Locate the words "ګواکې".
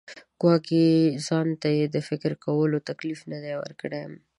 0.41-0.83